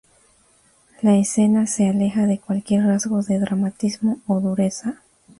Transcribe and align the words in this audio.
La 1.03 1.15
escena 1.15 1.67
se 1.67 1.87
aleja 1.87 2.25
de 2.25 2.39
cualquier 2.39 2.83
rasgo 2.87 3.21
de 3.21 3.37
dramatismo 3.37 4.19
o 4.25 4.39
dureza. 4.39 4.99